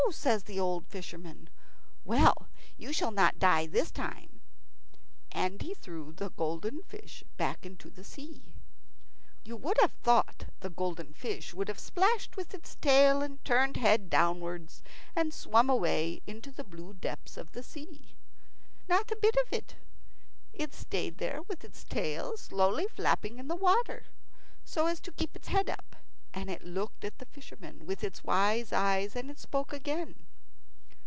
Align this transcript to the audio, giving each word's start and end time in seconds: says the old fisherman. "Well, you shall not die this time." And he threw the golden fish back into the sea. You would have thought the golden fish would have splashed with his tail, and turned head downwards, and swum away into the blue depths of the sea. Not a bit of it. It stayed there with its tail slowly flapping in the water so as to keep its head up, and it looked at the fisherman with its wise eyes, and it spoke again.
says 0.09 0.43
the 0.43 0.59
old 0.59 0.85
fisherman. 0.87 1.47
"Well, 2.03 2.47
you 2.75 2.91
shall 2.91 3.11
not 3.11 3.37
die 3.39 3.65
this 3.67 3.91
time." 3.91 4.41
And 5.31 5.61
he 5.61 5.73
threw 5.75 6.11
the 6.11 6.31
golden 6.31 6.81
fish 6.81 7.23
back 7.37 7.65
into 7.67 7.89
the 7.91 8.03
sea. 8.03 8.53
You 9.45 9.55
would 9.57 9.77
have 9.79 9.93
thought 10.03 10.45
the 10.59 10.69
golden 10.71 11.13
fish 11.13 11.53
would 11.53 11.67
have 11.69 11.77
splashed 11.79 12.35
with 12.35 12.51
his 12.51 12.75
tail, 12.81 13.21
and 13.21 13.43
turned 13.45 13.77
head 13.77 14.09
downwards, 14.09 14.81
and 15.15 15.33
swum 15.33 15.69
away 15.69 16.21
into 16.27 16.51
the 16.51 16.65
blue 16.65 16.93
depths 16.95 17.37
of 17.37 17.51
the 17.53 17.63
sea. 17.63 18.13
Not 18.89 19.11
a 19.11 19.15
bit 19.21 19.37
of 19.45 19.53
it. 19.53 19.75
It 20.51 20.73
stayed 20.73 21.19
there 21.19 21.41
with 21.43 21.63
its 21.63 21.83
tail 21.85 22.35
slowly 22.37 22.87
flapping 22.87 23.37
in 23.39 23.47
the 23.47 23.55
water 23.55 24.07
so 24.65 24.87
as 24.87 24.99
to 25.01 25.13
keep 25.13 25.35
its 25.37 25.47
head 25.49 25.69
up, 25.69 25.95
and 26.33 26.49
it 26.49 26.63
looked 26.63 27.03
at 27.03 27.17
the 27.19 27.25
fisherman 27.25 27.85
with 27.85 28.05
its 28.05 28.23
wise 28.23 28.71
eyes, 28.71 29.17
and 29.17 29.29
it 29.29 29.37
spoke 29.37 29.73
again. 29.73 30.15